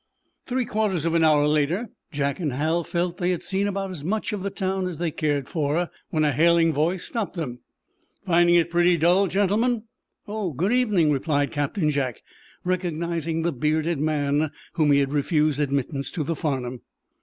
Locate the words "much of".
4.03-4.41